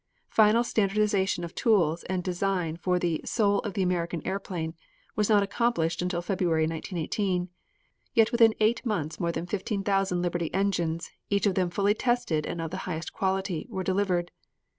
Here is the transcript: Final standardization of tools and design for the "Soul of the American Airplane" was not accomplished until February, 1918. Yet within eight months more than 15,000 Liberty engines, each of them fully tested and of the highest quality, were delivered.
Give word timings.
Final 0.31 0.63
standardization 0.63 1.43
of 1.43 1.53
tools 1.53 2.01
and 2.05 2.23
design 2.23 2.75
for 2.75 2.97
the 2.97 3.21
"Soul 3.23 3.59
of 3.59 3.75
the 3.75 3.83
American 3.83 4.25
Airplane" 4.25 4.73
was 5.15 5.29
not 5.29 5.43
accomplished 5.43 6.01
until 6.01 6.23
February, 6.23 6.63
1918. 6.63 7.49
Yet 8.15 8.31
within 8.31 8.55
eight 8.59 8.83
months 8.83 9.19
more 9.19 9.31
than 9.31 9.45
15,000 9.45 10.19
Liberty 10.23 10.51
engines, 10.55 11.11
each 11.29 11.45
of 11.45 11.53
them 11.53 11.69
fully 11.69 11.93
tested 11.93 12.47
and 12.47 12.59
of 12.59 12.71
the 12.71 12.77
highest 12.89 13.13
quality, 13.13 13.67
were 13.69 13.83
delivered. 13.83 14.31